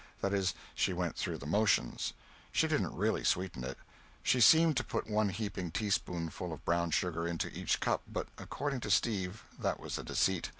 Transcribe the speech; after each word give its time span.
That 0.21 0.33
is, 0.33 0.55
she 0.73 0.93
went 0.93 1.15
through 1.15 1.37
the 1.37 1.45
motions. 1.45 2.13
She 2.51 2.67
didn't 2.67 2.95
really 2.95 3.23
sweeten 3.23 3.63
it. 3.63 3.77
She 4.23 4.41
seemed 4.41 4.75
to 4.77 4.83
put 4.83 5.07
one 5.07 5.29
heaping 5.29 5.69
teaspoonful 5.69 6.51
of 6.51 6.65
brown 6.65 6.89
sugar 6.89 7.27
into 7.27 7.49
each 7.55 7.79
cup, 7.79 8.01
but, 8.11 8.25
according 8.39 8.79
to 8.79 8.89
Steve, 8.89 9.43
that 9.59 9.79
was 9.79 9.99
a 9.99 10.03
deceit. 10.03 10.49